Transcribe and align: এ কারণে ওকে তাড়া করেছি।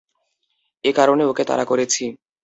এ 0.83 0.91
কারণে 0.93 1.23
ওকে 1.25 1.43
তাড়া 1.49 1.65
করেছি। 1.65 2.03